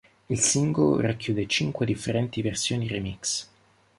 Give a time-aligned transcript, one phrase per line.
[0.29, 3.47] Il singolo racchiude cinque differenti versioni remix.